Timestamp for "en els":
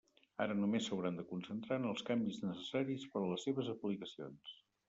1.81-2.05